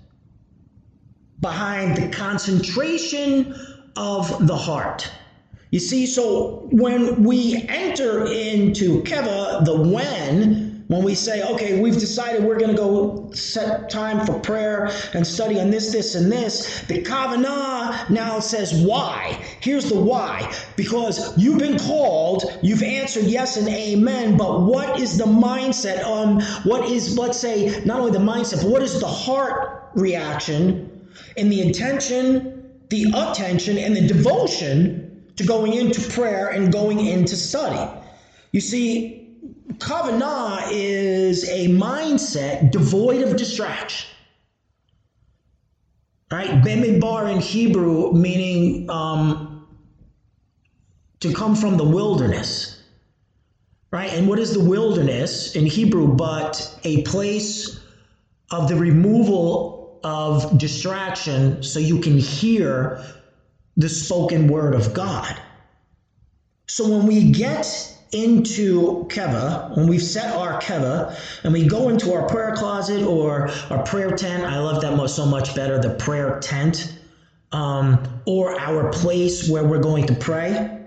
behind 1.41 1.97
the 1.97 2.09
concentration 2.09 3.55
of 3.97 4.47
the 4.47 4.57
heart. 4.57 5.11
You 5.71 5.79
see, 5.79 6.07
so 6.07 6.69
when 6.73 7.23
we 7.23 7.65
enter 7.69 8.27
into 8.27 9.03
Keva, 9.03 9.65
the 9.65 9.77
when, 9.77 10.70
when 10.91 11.05
we 11.05 11.15
say, 11.15 11.41
okay, 11.45 11.81
we've 11.81 12.01
decided 12.01 12.43
we're 12.43 12.59
going 12.59 12.73
to 12.73 12.77
go 12.77 13.31
set 13.33 13.89
time 13.91 14.27
for 14.27 14.41
prayer 14.41 14.91
and 15.15 15.25
study 15.25 15.61
on 15.61 15.71
this, 15.71 15.93
this, 15.93 16.17
and 16.17 16.33
this, 16.33 16.81
the 16.89 17.01
Kavanah 17.01 18.11
now 18.11 18.41
says 18.41 18.75
why. 18.75 19.41
Here's 19.61 19.89
the 19.89 20.01
why. 20.01 20.53
Because 20.75 21.39
you've 21.39 21.61
been 21.61 21.79
called, 21.79 22.43
you've 22.61 22.83
answered 22.83 23.27
yes 23.27 23.57
and 23.57 23.69
amen, 23.69 24.37
but 24.37 24.63
what 24.63 24.99
is 24.99 25.17
the 25.17 25.27
mindset? 25.27 26.03
Um, 26.03 26.41
what 26.65 26.91
is, 26.91 27.17
let's 27.17 27.39
say, 27.39 27.85
not 27.85 28.01
only 28.01 28.11
the 28.11 28.19
mindset, 28.19 28.65
but 28.65 28.73
what 28.73 28.83
is 28.83 28.99
the 28.99 29.07
heart 29.07 29.93
reaction 29.95 31.09
and 31.37 31.53
the 31.53 31.61
intention, 31.61 32.69
the 32.89 33.13
attention, 33.15 33.79
and 33.79 33.95
the 33.95 34.09
devotion 34.09 35.23
to 35.37 35.45
going 35.45 35.73
into 35.73 36.01
prayer 36.11 36.49
and 36.49 36.73
going 36.73 36.99
into 36.99 37.37
study? 37.37 37.89
You 38.51 38.61
see, 38.61 39.21
Kavanah 39.79 40.69
is 40.71 41.49
a 41.49 41.69
mindset 41.69 42.71
devoid 42.71 43.23
of 43.23 43.37
distraction. 43.37 44.09
Right? 46.31 46.63
Bemidbar 46.63 47.33
in 47.33 47.41
Hebrew, 47.41 48.13
meaning 48.13 48.89
um, 48.89 49.67
to 51.21 51.33
come 51.33 51.57
from 51.57 51.77
the 51.77 51.85
wilderness. 51.85 52.81
Right? 53.91 54.13
And 54.13 54.29
what 54.29 54.39
is 54.39 54.55
the 54.55 54.63
wilderness 54.63 55.57
in 55.57 55.67
Hebrew 55.67 56.15
but 56.15 56.79
a 56.85 57.03
place 57.03 57.81
of 58.51 58.69
the 58.69 58.77
removal 58.77 60.01
of 60.05 60.57
distraction 60.59 61.63
so 61.63 61.79
you 61.81 62.01
can 62.01 62.17
hear 62.17 63.05
the 63.77 63.89
spoken 63.89 64.47
word 64.47 64.75
of 64.75 64.95
God? 64.95 65.37
So 66.69 66.89
when 66.89 67.07
we 67.07 67.33
get 67.33 67.97
into 68.13 69.07
Keva, 69.09 69.77
when 69.77 69.87
we've 69.87 70.03
set 70.03 70.35
our 70.37 70.61
Keva, 70.61 71.17
and 71.45 71.53
we 71.53 71.67
go 71.67 71.89
into 71.89 72.13
our 72.13 72.29
prayer 72.29 72.55
closet 72.57 73.03
or 73.03 73.51
our 73.71 73.85
prayer 73.85 74.11
tent, 74.11 74.45
I 74.45 74.59
love 74.59 74.83
that 74.83 75.09
so 75.09 75.27
much 75.27 75.55
better, 75.55 75.79
the 75.79 75.91
prayer 75.91 76.41
tent, 76.41 76.99
um, 77.53 78.23
or 78.27 78.59
our 78.59 78.91
place 78.93 79.49
where 79.49 79.65
we're 79.65 79.83
going 79.83 80.07
to 80.07 80.15
pray, 80.15 80.79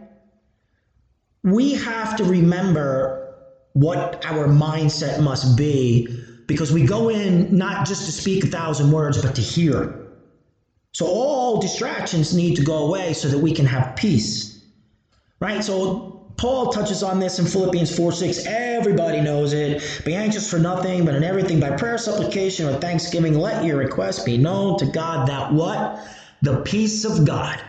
we 1.43 1.73
have 1.73 2.17
to 2.17 2.23
remember 2.23 3.35
what 3.73 4.25
our 4.25 4.47
mindset 4.47 5.21
must 5.21 5.57
be 5.57 6.07
because 6.47 6.71
we 6.71 6.85
go 6.85 7.09
in 7.09 7.57
not 7.57 7.87
just 7.87 8.05
to 8.05 8.11
speak 8.11 8.43
a 8.43 8.47
thousand 8.47 8.91
words, 8.91 9.21
but 9.21 9.35
to 9.35 9.41
hear. 9.41 9.99
So 10.91 11.07
all 11.07 11.59
distractions 11.59 12.35
need 12.35 12.57
to 12.57 12.63
go 12.63 12.87
away 12.87 13.13
so 13.13 13.27
that 13.29 13.39
we 13.39 13.53
can 13.53 13.65
have 13.65 13.95
peace. 13.95 14.61
Right? 15.39 15.63
So 15.63 16.12
Paul 16.37 16.71
touches 16.71 17.03
on 17.03 17.19
this 17.19 17.39
in 17.39 17.45
Philippians 17.45 17.95
4 17.95 18.11
6. 18.11 18.45
Everybody 18.45 19.21
knows 19.21 19.53
it. 19.53 20.01
Be 20.05 20.15
anxious 20.15 20.49
for 20.49 20.59
nothing, 20.59 21.05
but 21.05 21.15
in 21.15 21.23
everything 21.23 21.59
by 21.59 21.71
prayer, 21.71 21.97
supplication, 21.97 22.67
or 22.67 22.79
thanksgiving, 22.79 23.37
let 23.37 23.63
your 23.63 23.77
request 23.77 24.25
be 24.25 24.37
known 24.37 24.77
to 24.79 24.85
God 24.85 25.27
that 25.27 25.53
what? 25.53 26.05
The 26.41 26.61
peace 26.61 27.05
of 27.05 27.25
God 27.25 27.61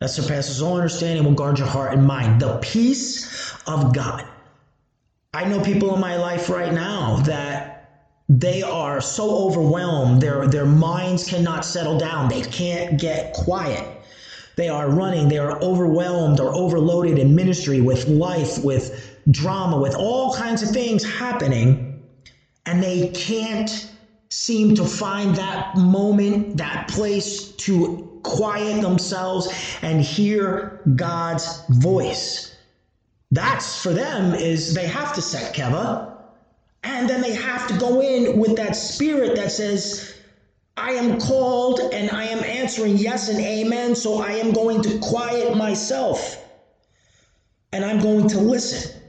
that 0.00 0.10
surpasses 0.10 0.62
all 0.62 0.76
understanding 0.76 1.24
will 1.24 1.32
guard 1.32 1.58
your 1.58 1.68
heart 1.68 1.94
and 1.94 2.06
mind. 2.06 2.40
The 2.40 2.58
peace 2.58 3.54
of 3.66 3.92
God. 3.94 4.26
I 5.32 5.46
know 5.46 5.62
people 5.62 5.94
in 5.94 6.00
my 6.00 6.16
life 6.16 6.48
right 6.48 6.72
now 6.72 7.16
that 7.24 7.74
they 8.28 8.62
are 8.62 9.00
so 9.00 9.46
overwhelmed 9.46 10.20
their 10.20 10.46
their 10.46 10.64
minds 10.64 11.28
cannot 11.28 11.64
settle 11.64 11.98
down 11.98 12.28
they 12.28 12.40
can't 12.40 12.98
get 12.98 13.34
quiet 13.34 13.86
they 14.56 14.68
are 14.68 14.90
running 14.90 15.28
they 15.28 15.38
are 15.38 15.60
overwhelmed 15.62 16.40
or 16.40 16.54
overloaded 16.54 17.18
in 17.18 17.34
ministry 17.34 17.80
with 17.80 18.06
life 18.08 18.62
with 18.64 19.16
drama 19.30 19.78
with 19.78 19.94
all 19.94 20.34
kinds 20.34 20.62
of 20.62 20.70
things 20.70 21.04
happening 21.04 22.02
and 22.66 22.82
they 22.82 23.08
can't 23.08 23.90
seem 24.30 24.74
to 24.74 24.84
find 24.84 25.36
that 25.36 25.76
moment 25.76 26.56
that 26.56 26.88
place 26.88 27.52
to 27.52 28.20
quiet 28.24 28.82
themselves 28.82 29.48
and 29.82 30.00
hear 30.00 30.80
God's 30.96 31.62
voice. 31.68 32.56
That's 33.30 33.80
for 33.80 33.92
them 33.92 34.34
is 34.34 34.74
they 34.74 34.86
have 34.86 35.14
to 35.14 35.22
set 35.22 35.54
keva 35.54 36.16
and 36.82 37.08
then 37.08 37.20
they 37.20 37.34
have 37.34 37.68
to 37.68 37.78
go 37.78 38.00
in 38.00 38.38
with 38.38 38.56
that 38.56 38.76
spirit 38.76 39.36
that 39.36 39.52
says, 39.52 40.13
I 40.76 40.92
am 40.92 41.20
called 41.20 41.80
and 41.92 42.10
I 42.10 42.24
am 42.24 42.42
answering 42.42 42.96
yes 42.96 43.28
and 43.28 43.38
amen. 43.38 43.94
So 43.94 44.20
I 44.20 44.32
am 44.32 44.52
going 44.52 44.82
to 44.82 44.98
quiet 44.98 45.56
myself 45.56 46.42
and 47.72 47.84
I'm 47.84 48.00
going 48.00 48.28
to 48.28 48.38
listen 48.38 49.00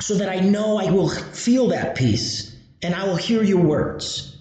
so 0.00 0.14
that 0.14 0.28
I 0.28 0.40
know 0.40 0.78
I 0.78 0.90
will 0.90 1.08
feel 1.08 1.68
that 1.68 1.94
peace 1.96 2.56
and 2.82 2.94
I 2.94 3.04
will 3.06 3.16
hear 3.16 3.42
your 3.42 3.60
words. 3.62 4.36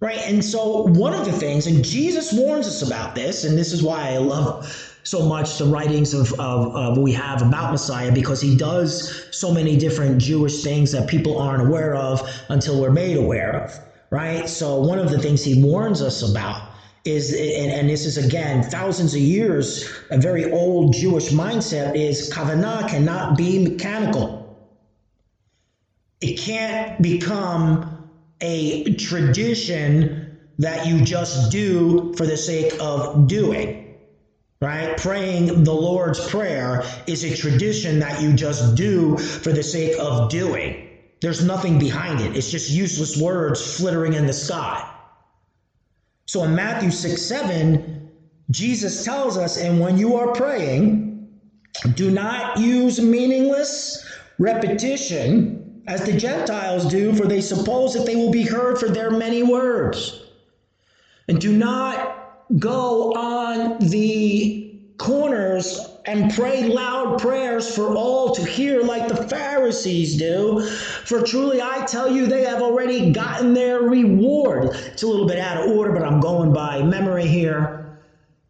Right? 0.00 0.18
And 0.18 0.42
so, 0.42 0.84
one 0.84 1.12
of 1.12 1.26
the 1.26 1.32
things, 1.32 1.66
and 1.66 1.84
Jesus 1.84 2.32
warns 2.32 2.66
us 2.66 2.80
about 2.80 3.14
this, 3.14 3.44
and 3.44 3.58
this 3.58 3.70
is 3.70 3.82
why 3.82 4.08
I 4.08 4.16
love 4.16 4.96
so 5.02 5.26
much 5.26 5.58
the 5.58 5.66
writings 5.66 6.14
of, 6.14 6.32
of, 6.40 6.74
of 6.74 6.98
we 6.98 7.12
have 7.12 7.42
about 7.42 7.72
Messiah 7.72 8.10
because 8.10 8.40
he 8.40 8.56
does 8.56 9.28
so 9.30 9.52
many 9.52 9.76
different 9.76 10.18
Jewish 10.18 10.62
things 10.62 10.92
that 10.92 11.06
people 11.06 11.38
aren't 11.38 11.66
aware 11.66 11.94
of 11.94 12.26
until 12.48 12.80
we're 12.80 12.90
made 12.90 13.18
aware 13.18 13.64
of, 13.64 13.78
right? 14.10 14.48
So 14.48 14.80
one 14.80 14.98
of 14.98 15.10
the 15.10 15.18
things 15.18 15.42
he 15.44 15.62
warns 15.62 16.02
us 16.02 16.28
about 16.28 16.70
is 17.04 17.32
and, 17.32 17.72
and, 17.72 17.88
this 17.88 18.04
is 18.04 18.18
again 18.18 18.62
thousands 18.62 19.14
of 19.14 19.20
years 19.20 19.90
a 20.10 20.18
very 20.18 20.52
old 20.52 20.92
jewish 20.92 21.30
mindset 21.30 21.96
is 21.96 22.30
kavanah 22.30 22.86
cannot 22.90 23.38
be 23.38 23.58
mechanical 23.58 24.60
it 26.20 26.38
can't 26.38 27.00
become 27.00 28.10
a 28.42 28.94
tradition 28.96 30.38
that 30.58 30.86
you 30.86 31.00
just 31.02 31.50
do 31.50 32.12
for 32.18 32.26
the 32.26 32.36
sake 32.36 32.74
of 32.80 33.26
doing 33.26 33.80
right? 34.60 34.98
Praying 34.98 35.64
the 35.64 35.72
Lord's 35.72 36.20
Prayer 36.28 36.84
is 37.06 37.24
a 37.24 37.34
tradition 37.34 38.00
that 38.00 38.20
you 38.20 38.34
just 38.34 38.74
do 38.74 39.16
for 39.16 39.52
the 39.52 39.62
sake 39.62 39.98
of 39.98 40.28
doing. 40.28 40.89
There's 41.20 41.44
nothing 41.44 41.78
behind 41.78 42.20
it, 42.20 42.36
it's 42.36 42.50
just 42.50 42.70
useless 42.70 43.20
words 43.20 43.76
flittering 43.76 44.14
in 44.14 44.26
the 44.26 44.32
sky. 44.32 44.88
So 46.26 46.44
in 46.44 46.54
Matthew 46.54 46.90
6 46.90 47.20
7, 47.20 48.10
Jesus 48.50 49.04
tells 49.04 49.36
us, 49.36 49.58
and 49.58 49.80
when 49.80 49.98
you 49.98 50.16
are 50.16 50.32
praying, 50.32 51.28
do 51.94 52.10
not 52.10 52.58
use 52.58 53.00
meaningless 53.00 54.04
repetition 54.38 55.82
as 55.86 56.04
the 56.04 56.12
Gentiles 56.12 56.86
do, 56.86 57.12
for 57.14 57.26
they 57.26 57.40
suppose 57.40 57.94
that 57.94 58.06
they 58.06 58.16
will 58.16 58.30
be 58.30 58.42
heard 58.42 58.78
for 58.78 58.88
their 58.88 59.10
many 59.10 59.42
words. 59.42 60.22
And 61.28 61.40
do 61.40 61.52
not 61.56 62.48
go 62.58 63.12
on 63.14 63.78
the 63.80 64.80
corners 64.98 65.89
and 66.06 66.32
pray 66.32 66.64
loud 66.64 67.20
prayers 67.20 67.74
for 67.74 67.94
all 67.94 68.34
to 68.34 68.44
hear, 68.44 68.82
like 68.82 69.08
the 69.08 69.28
Pharisees 69.28 70.16
do. 70.16 70.64
For 71.04 71.22
truly 71.22 71.60
I 71.60 71.84
tell 71.86 72.10
you, 72.10 72.26
they 72.26 72.44
have 72.44 72.62
already 72.62 73.12
gotten 73.12 73.54
their 73.54 73.82
reward. 73.82 74.70
It's 74.72 75.02
a 75.02 75.06
little 75.06 75.26
bit 75.26 75.38
out 75.38 75.64
of 75.64 75.70
order, 75.70 75.92
but 75.92 76.02
I'm 76.02 76.20
going 76.20 76.52
by 76.52 76.82
memory 76.82 77.26
here. 77.26 77.98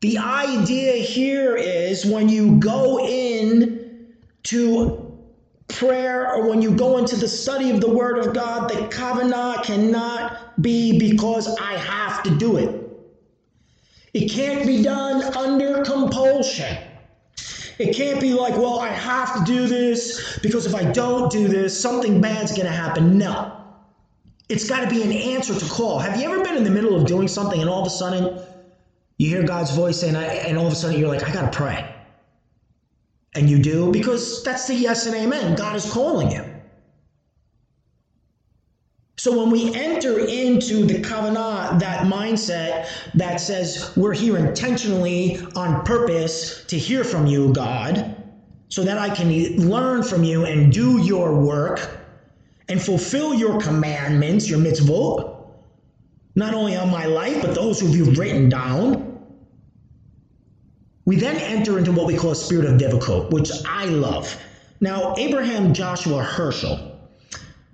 The 0.00 0.19
idea 0.19 0.95
here 0.95 1.57
is 1.57 2.07
when 2.07 2.28
you 2.28 2.59
go 2.59 3.00
in 3.00 4.14
to 4.45 5.07
prayer 5.69 6.33
or 6.33 6.49
when 6.49 6.62
you 6.62 6.71
go 6.71 6.97
into 6.99 7.16
the 7.16 7.28
study 7.28 7.71
of 7.71 7.80
the 7.80 7.90
Word 7.90 8.19
of 8.19 8.35
God, 8.35 8.71
the 8.71 8.76
kavanah 8.88 9.62
cannot 9.62 10.61
be 10.62 10.99
because 10.99 11.54
I 11.59 11.75
have 11.75 12.23
to 12.25 12.30
do 12.30 12.57
it. 12.57 12.76
It 14.12 14.30
can't 14.30 14.66
be 14.66 14.83
done 14.83 15.23
under 15.37 15.85
compulsion. 15.85 16.76
It 17.80 17.96
can't 17.96 18.20
be 18.20 18.34
like, 18.34 18.54
well, 18.58 18.78
I 18.78 18.88
have 18.88 19.38
to 19.38 19.44
do 19.50 19.66
this 19.66 20.38
because 20.42 20.66
if 20.66 20.75
I 20.75 20.84
don't 20.84 21.32
do 21.32 21.49
this, 21.49 21.80
something 21.80 22.20
bad's 22.20 22.52
going 22.52 22.66
to 22.66 22.72
happen. 22.72 23.16
No. 23.16 23.56
It's 24.50 24.68
got 24.68 24.80
to 24.80 24.90
be 24.90 25.02
an 25.02 25.12
answer 25.12 25.58
to 25.58 25.64
call. 25.64 25.99
Have 25.99 26.20
you 26.20 26.30
ever 26.30 26.44
been 26.44 26.58
in 26.58 26.64
the 26.64 26.70
middle 26.70 26.94
of 26.94 27.06
doing 27.06 27.26
something 27.26 27.58
and 27.58 27.70
all 27.70 27.80
of 27.80 27.87
a 27.87 27.90
sudden 27.90 28.38
you 29.16 29.30
hear 29.30 29.44
God's 29.44 29.75
voice 29.75 30.02
and, 30.02 30.14
I, 30.14 30.25
and 30.25 30.58
all 30.58 30.66
of 30.66 30.75
a 30.75 30.76
sudden 30.76 31.00
you're 31.00 31.08
like, 31.08 31.26
I 31.26 31.32
got 31.32 31.50
to 31.50 31.56
pray? 31.56 31.90
And 33.34 33.49
you 33.49 33.58
do 33.58 33.90
because 33.90 34.42
that's 34.44 34.66
the 34.66 34.75
yes 34.75 35.06
and 35.06 35.14
amen. 35.14 35.56
God 35.56 35.75
is 35.75 35.90
calling 35.90 36.30
you. 36.30 36.44
So 39.20 39.38
when 39.38 39.50
we 39.50 39.74
enter 39.74 40.18
into 40.18 40.86
the 40.86 40.94
kavanah, 40.94 41.78
that 41.78 42.06
mindset 42.06 42.88
that 43.12 43.38
says 43.38 43.92
we're 43.94 44.14
here 44.14 44.38
intentionally 44.38 45.38
on 45.54 45.84
purpose 45.84 46.64
to 46.68 46.78
hear 46.78 47.04
from 47.04 47.26
you, 47.26 47.52
God, 47.52 48.16
so 48.70 48.82
that 48.82 48.96
I 48.96 49.14
can 49.14 49.28
learn 49.68 50.04
from 50.04 50.24
you 50.24 50.46
and 50.46 50.72
do 50.72 51.02
your 51.02 51.38
work 51.38 51.86
and 52.70 52.80
fulfill 52.80 53.34
your 53.34 53.60
commandments, 53.60 54.48
your 54.48 54.58
mitzvot, 54.58 55.50
not 56.34 56.54
only 56.54 56.76
on 56.76 56.88
my 56.88 57.04
life, 57.04 57.42
but 57.42 57.54
those 57.54 57.78
who 57.78 57.88
you've 57.88 58.16
written 58.16 58.48
down. 58.48 59.22
We 61.04 61.16
then 61.16 61.36
enter 61.36 61.76
into 61.76 61.92
what 61.92 62.06
we 62.06 62.16
call 62.16 62.30
a 62.30 62.34
spirit 62.34 62.64
of 62.64 62.80
devakot, 62.80 63.30
which 63.32 63.50
I 63.66 63.84
love. 63.84 64.34
Now, 64.80 65.14
Abraham 65.18 65.74
Joshua 65.74 66.24
Heschel, 66.24 66.96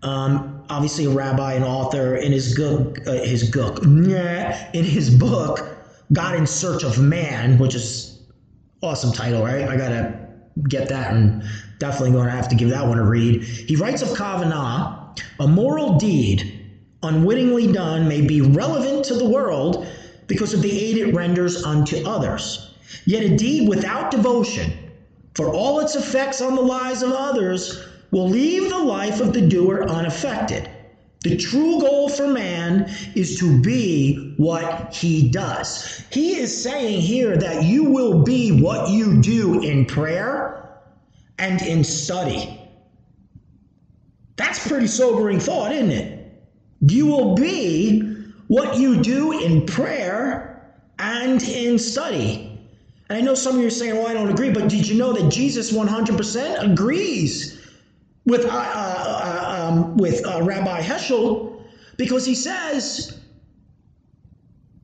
um, 0.02 0.55
obviously 0.68 1.04
a 1.06 1.11
rabbi 1.11 1.54
and 1.54 1.64
author 1.64 2.16
in 2.16 2.32
his 2.32 2.54
book, 2.54 2.99
uh, 3.06 3.12
his 3.12 3.50
book, 3.50 3.85
in 3.85 4.85
his 4.85 5.14
book, 5.14 5.61
God 6.12 6.37
in 6.37 6.46
Search 6.46 6.85
of 6.85 7.00
Man, 7.00 7.58
which 7.58 7.75
is 7.75 8.20
awesome 8.82 9.12
title, 9.12 9.42
right? 9.42 9.68
I 9.68 9.76
gotta 9.76 10.26
get 10.68 10.88
that 10.88 11.12
and 11.12 11.42
definitely 11.78 12.12
to 12.12 12.30
have 12.30 12.49
to 12.49 12.54
give 12.54 12.70
that 12.70 12.87
one 12.87 12.99
a 12.99 13.04
read. 13.04 13.42
He 13.42 13.76
writes 13.76 14.02
of 14.02 14.08
Kavanah, 14.08 15.18
a 15.40 15.49
moral 15.49 15.99
deed 15.99 16.52
unwittingly 17.02 17.73
done 17.73 18.08
may 18.08 18.20
be 18.20 18.40
relevant 18.40 19.04
to 19.06 19.14
the 19.14 19.28
world 19.28 19.87
because 20.26 20.54
of 20.54 20.62
the 20.62 20.70
aid 20.70 20.96
it 20.96 21.14
renders 21.14 21.64
unto 21.64 22.06
others. 22.06 22.75
Yet 23.04 23.23
a 23.23 23.37
deed 23.37 23.68
without 23.68 24.11
devotion, 24.11 24.73
for 25.35 25.52
all 25.52 25.80
its 25.80 25.94
effects 25.94 26.40
on 26.40 26.54
the 26.54 26.62
lives 26.62 27.02
of 27.02 27.12
others, 27.12 27.87
will 28.16 28.30
leave 28.30 28.70
the 28.70 28.78
life 28.78 29.20
of 29.20 29.35
the 29.35 29.42
doer 29.42 29.85
unaffected. 29.90 30.70
The 31.20 31.37
true 31.37 31.78
goal 31.80 32.08
for 32.08 32.26
man 32.26 32.90
is 33.14 33.38
to 33.40 33.61
be 33.61 34.32
what 34.38 34.94
he 34.94 35.28
does. 35.28 36.02
He 36.11 36.37
is 36.37 36.62
saying 36.62 37.02
here 37.02 37.37
that 37.37 37.64
you 37.64 37.85
will 37.85 38.23
be 38.23 38.52
what 38.52 38.88
you 38.88 39.20
do 39.20 39.61
in 39.61 39.85
prayer 39.85 40.80
and 41.38 41.61
in 41.61 41.85
study. 41.85 42.58
That's 44.37 44.66
pretty 44.66 44.87
sobering 44.87 45.38
thought, 45.38 45.73
isn't 45.73 45.90
it? 45.90 46.42
You 46.80 47.04
will 47.04 47.35
be 47.35 48.00
what 48.46 48.78
you 48.78 49.02
do 49.02 49.44
in 49.44 49.66
prayer 49.66 50.75
and 50.99 51.42
in 51.42 51.78
study. 51.78 52.58
And 53.11 53.18
I 53.18 53.20
know 53.20 53.35
some 53.35 53.56
of 53.56 53.61
you 53.61 53.66
are 53.66 53.70
saying, 53.70 53.94
well, 53.94 54.06
I 54.06 54.14
don't 54.14 54.30
agree, 54.30 54.52
but 54.52 54.70
did 54.70 54.88
you 54.88 54.96
know 54.96 55.12
that 55.12 55.30
Jesus 55.30 55.70
100% 55.70 56.73
agrees 56.73 57.55
with 58.26 58.45
uh, 58.45 58.49
uh, 58.50 59.68
um, 59.71 59.97
with 59.97 60.26
uh, 60.26 60.42
Rabbi 60.42 60.80
Heschel 60.83 61.62
because 61.97 62.26
he 62.26 62.35
says 62.35 63.18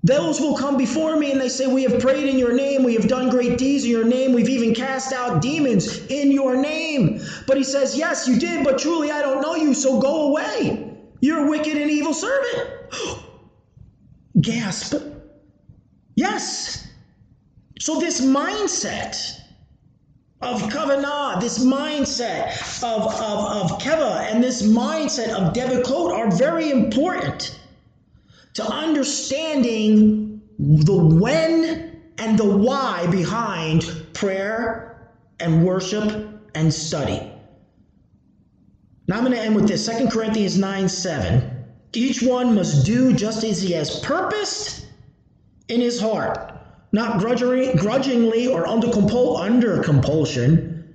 Those 0.05 0.41
will 0.41 0.57
come 0.57 0.77
before 0.77 1.17
me 1.17 1.31
and 1.31 1.41
they 1.41 1.49
say, 1.49 1.67
We 1.67 1.85
have 1.85 2.01
prayed 2.01 2.29
in 2.29 2.39
your 2.39 2.53
name, 2.55 2.83
we 2.83 2.95
have 2.95 3.07
done 3.07 3.29
great 3.31 3.59
deeds 3.59 3.85
in 3.85 3.91
your 3.91 4.05
name, 4.05 4.33
we've 4.33 4.49
even 4.49 4.75
cast 4.75 5.13
out 5.13 5.41
demons 5.41 6.05
in 6.07 6.33
your 6.33 6.57
name. 6.57 7.21
But 7.47 7.57
he 7.57 7.65
says, 7.65 7.97
Yes, 7.97 8.27
you 8.27 8.39
did, 8.39 8.65
but 8.65 8.79
truly 8.79 9.11
I 9.11 9.23
don't 9.23 9.41
know 9.41 9.55
you, 9.55 9.75
so 9.75 10.01
go 10.01 10.29
away. 10.29 10.97
You're 11.21 11.47
a 11.47 11.51
wicked 11.51 11.77
and 11.77 11.91
evil 11.91 12.15
servant. 12.15 12.71
Gasp. 14.41 14.95
Yes. 16.17 16.89
So, 17.79 18.01
this 18.01 18.21
mindset 18.21 19.42
of 20.43 20.63
Kavanah, 20.63 21.41
this 21.41 21.65
mindset 21.65 22.83
of, 22.83 23.07
of, 23.07 23.73
of 23.73 23.79
Keva, 23.81 24.31
and 24.31 24.43
this 24.43 24.63
mindset 24.63 25.31
of 25.31 25.53
Devikot 25.53 26.13
are 26.13 26.31
very 26.31 26.71
important 26.71 27.59
to 28.55 28.65
understanding 28.65 30.41
the 30.59 30.97
when 30.97 32.01
and 32.19 32.39
the 32.39 32.45
why 32.45 33.07
behind 33.11 33.85
prayer 34.13 35.13
and 35.41 35.65
worship 35.65 36.29
and 36.55 36.73
study. 36.73 37.33
Now 39.09 39.17
I'm 39.17 39.25
going 39.25 39.37
to 39.37 39.41
end 39.41 39.57
with 39.57 39.69
this 39.69 39.87
2 39.87 40.09
Corinthians 40.09 40.59
9 40.59 40.89
7. 40.89 41.65
Each 41.95 42.23
one 42.23 42.55
must 42.55 42.87
do 42.87 43.13
just 43.13 43.45
as 43.45 43.61
he 43.61 43.73
has 43.73 44.01
purposed 44.01 44.87
in 45.69 45.81
his 45.81 46.01
heart, 46.01 46.53
not 46.93 47.19
grudgingly 47.19 48.47
or 48.47 48.67
under, 48.67 48.89
compul- 48.89 49.41
under 49.41 49.83
compulsion. 49.83 50.95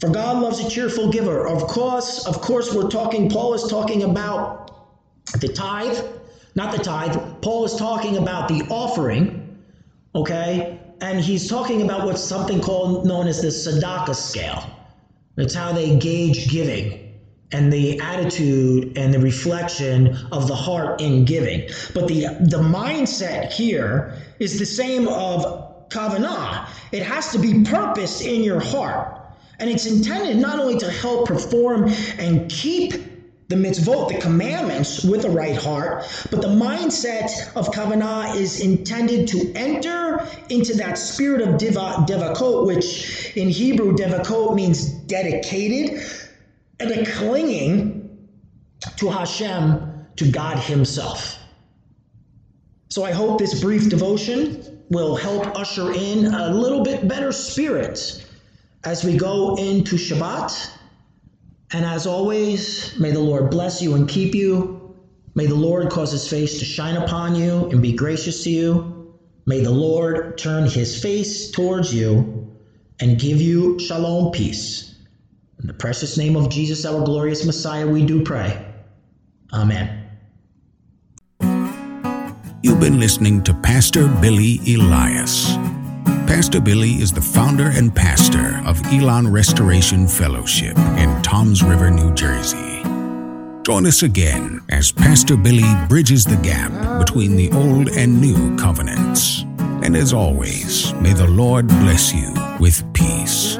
For 0.00 0.08
God 0.10 0.42
loves 0.42 0.60
a 0.60 0.68
cheerful 0.70 1.10
giver. 1.10 1.46
Of 1.46 1.62
course, 1.62 2.26
of 2.26 2.40
course, 2.40 2.72
we're 2.74 2.88
talking, 2.88 3.28
Paul 3.28 3.54
is 3.54 3.64
talking 3.64 4.04
about 4.04 4.70
the 5.40 5.48
tithe, 5.48 5.98
not 6.54 6.76
the 6.76 6.82
tithe. 6.82 7.16
Paul 7.40 7.64
is 7.64 7.74
talking 7.74 8.16
about 8.16 8.48
the 8.48 8.62
offering, 8.68 9.58
okay? 10.14 10.78
And 11.00 11.20
he's 11.20 11.48
talking 11.48 11.82
about 11.82 12.06
what's 12.06 12.22
something 12.22 12.60
called 12.60 13.06
known 13.06 13.26
as 13.26 13.40
the 13.40 13.48
Sadaka 13.48 14.14
scale. 14.14 14.78
It's 15.36 15.54
how 15.54 15.72
they 15.72 15.96
gauge 15.96 16.48
giving 16.48 17.01
and 17.52 17.72
the 17.72 18.00
attitude 18.00 18.96
and 18.96 19.12
the 19.12 19.18
reflection 19.18 20.16
of 20.32 20.48
the 20.48 20.54
heart 20.54 21.00
in 21.00 21.24
giving. 21.24 21.68
But 21.94 22.08
the 22.08 22.22
the 22.40 22.58
mindset 22.58 23.52
here 23.52 24.16
is 24.38 24.58
the 24.58 24.66
same 24.66 25.08
of 25.08 25.88
kavanah. 25.88 26.68
It 26.90 27.02
has 27.02 27.32
to 27.32 27.38
be 27.38 27.62
purpose 27.64 28.20
in 28.20 28.42
your 28.42 28.60
heart. 28.60 29.18
And 29.58 29.70
it's 29.70 29.86
intended 29.86 30.38
not 30.38 30.58
only 30.58 30.78
to 30.78 30.90
help 30.90 31.28
perform 31.28 31.92
and 32.18 32.50
keep 32.50 32.94
the 33.48 33.56
mitzvot, 33.58 34.08
the 34.08 34.18
commandments, 34.18 35.04
with 35.04 35.26
a 35.26 35.30
right 35.30 35.56
heart, 35.56 36.04
but 36.30 36.40
the 36.40 36.48
mindset 36.48 37.54
of 37.54 37.68
kavanah 37.68 38.34
is 38.34 38.60
intended 38.60 39.28
to 39.28 39.52
enter 39.54 40.26
into 40.48 40.74
that 40.78 40.96
spirit 40.96 41.42
of 41.46 41.58
diva, 41.58 42.04
devakot, 42.08 42.66
which 42.66 43.36
in 43.36 43.50
Hebrew 43.50 43.94
devakot 43.94 44.54
means 44.54 44.88
dedicated, 44.88 46.02
and 46.82 46.90
a 46.90 47.10
clinging 47.10 48.28
to 48.96 49.08
Hashem, 49.08 50.06
to 50.16 50.30
God 50.30 50.58
Himself. 50.58 51.38
So 52.88 53.04
I 53.04 53.12
hope 53.12 53.38
this 53.38 53.60
brief 53.60 53.88
devotion 53.88 54.84
will 54.90 55.16
help 55.16 55.58
usher 55.58 55.92
in 55.92 56.26
a 56.26 56.52
little 56.52 56.82
bit 56.82 57.08
better 57.08 57.32
spirit 57.32 58.26
as 58.84 59.04
we 59.04 59.16
go 59.16 59.56
into 59.56 59.96
Shabbat. 59.96 60.70
And 61.72 61.86
as 61.86 62.06
always, 62.06 62.98
may 62.98 63.10
the 63.12 63.20
Lord 63.20 63.50
bless 63.50 63.80
you 63.80 63.94
and 63.94 64.06
keep 64.06 64.34
you. 64.34 64.94
May 65.34 65.46
the 65.46 65.54
Lord 65.54 65.88
cause 65.88 66.12
his 66.12 66.28
face 66.28 66.58
to 66.58 66.66
shine 66.66 66.96
upon 66.96 67.34
you 67.34 67.70
and 67.70 67.80
be 67.80 67.94
gracious 67.94 68.44
to 68.44 68.50
you. 68.50 69.14
May 69.46 69.60
the 69.60 69.70
Lord 69.70 70.36
turn 70.36 70.68
his 70.68 71.00
face 71.00 71.50
towards 71.50 71.94
you 71.94 72.52
and 73.00 73.18
give 73.18 73.40
you 73.40 73.78
shalom 73.78 74.32
peace. 74.32 74.91
In 75.62 75.68
the 75.68 75.74
precious 75.74 76.18
name 76.18 76.34
of 76.34 76.48
Jesus, 76.48 76.84
our 76.84 77.04
glorious 77.04 77.46
Messiah, 77.46 77.86
we 77.86 78.04
do 78.04 78.24
pray. 78.24 78.66
Amen. 79.52 80.08
You've 82.64 82.80
been 82.80 82.98
listening 82.98 83.44
to 83.44 83.54
Pastor 83.54 84.08
Billy 84.20 84.58
Elias. 84.66 85.54
Pastor 86.26 86.60
Billy 86.60 86.94
is 86.94 87.12
the 87.12 87.20
founder 87.20 87.68
and 87.68 87.94
pastor 87.94 88.60
of 88.66 88.84
Elon 88.86 89.28
Restoration 89.32 90.08
Fellowship 90.08 90.76
in 90.98 91.22
Toms 91.22 91.62
River, 91.62 91.92
New 91.92 92.12
Jersey. 92.14 92.82
Join 93.62 93.86
us 93.86 94.02
again 94.02 94.60
as 94.70 94.90
Pastor 94.90 95.36
Billy 95.36 95.70
bridges 95.88 96.24
the 96.24 96.40
gap 96.42 96.72
between 96.98 97.36
the 97.36 97.52
old 97.52 97.88
and 97.90 98.20
new 98.20 98.56
covenants. 98.56 99.42
And 99.84 99.96
as 99.96 100.12
always, 100.12 100.92
may 100.94 101.12
the 101.12 101.28
Lord 101.28 101.68
bless 101.68 102.12
you 102.12 102.34
with 102.58 102.82
peace. 102.94 103.58